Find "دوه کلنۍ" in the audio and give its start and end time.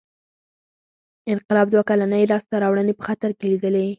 1.73-2.23